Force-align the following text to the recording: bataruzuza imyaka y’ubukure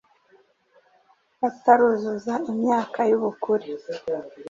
bataruzuza 1.41 2.33
imyaka 2.51 2.99
y’ubukure 3.09 3.69